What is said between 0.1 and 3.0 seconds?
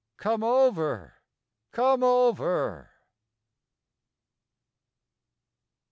Come over! Come over!"